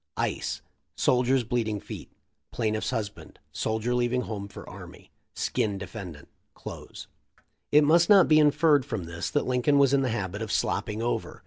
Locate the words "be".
8.27-8.39